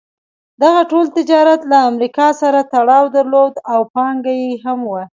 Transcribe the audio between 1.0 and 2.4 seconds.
تجارت له امریکا